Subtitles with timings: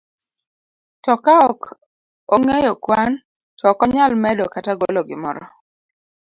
[1.03, 1.61] To ka ok
[2.33, 3.11] ong'eyo kwan,
[3.57, 5.43] to ok onyal medo kata golo gimoro.